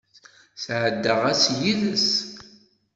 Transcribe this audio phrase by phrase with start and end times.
[0.63, 2.09] Sɛeddaɣ ass yid-s.